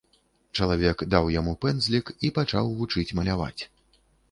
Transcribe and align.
Чалавек 0.59 1.03
даў 1.15 1.29
яму 1.35 1.53
пэндзлік 1.67 2.11
і 2.29 2.33
пачаў 2.39 2.73
вучыць 2.83 3.15
маляваць. 3.23 3.61